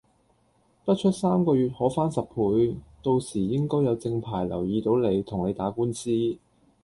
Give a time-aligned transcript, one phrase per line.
[0.83, 6.09] 不出三個月可翻十倍，到時應該有正牌注意到你，同你打官司